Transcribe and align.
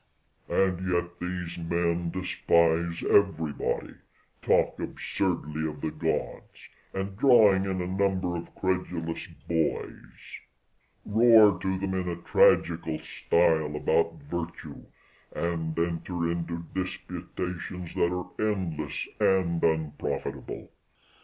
And 0.49 0.91
yet 0.91 1.19
these 1.19 1.59
men 1.59 2.09
despise 2.09 3.03
everybody, 3.03 3.93
talk 4.41 4.79
absurdly 4.79 5.69
of 5.69 5.81
the 5.81 5.91
gods, 5.91 6.69
and 6.91 7.15
drawing 7.15 7.65
in 7.65 7.83
a 7.83 7.85
number 7.85 8.35
of 8.35 8.55
credulous 8.55 9.27
boys, 9.47 10.39
roar 11.05 11.59
to 11.59 11.77
them 11.77 11.93
in 11.93 12.09
a 12.09 12.15
tragical 12.23 12.97
style 12.97 13.75
about 13.75 14.23
virtue, 14.23 14.85
and 15.35 15.77
enter 15.77 16.31
into 16.31 16.65
disputations 16.73 17.93
that 17.93 18.11
are 18.11 18.31
endless 18.51 19.07
and 19.19 19.63
unprofitable. 19.63 20.71